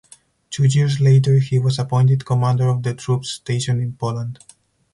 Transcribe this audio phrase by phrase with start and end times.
[0.49, 4.39] Two years later he was appointed commander of the troops stationed in Poland.